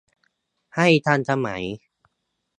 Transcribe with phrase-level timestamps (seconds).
[0.75, 1.63] ให้ทันสมัย